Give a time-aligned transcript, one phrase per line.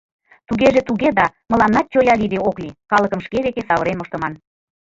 [0.47, 4.33] Тугеже туге, да мыланнат чоя лийде ок лий: калыкым шке веке савырен моштыман...